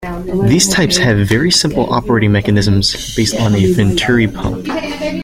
These 0.47 0.67
types 0.73 0.97
have 0.97 1.27
very 1.27 1.51
simple 1.51 1.93
operating 1.93 2.31
mechanisms, 2.31 3.15
based 3.15 3.39
on 3.39 3.53
a 3.53 3.71
venturi 3.73 4.27
pump. 4.27 4.65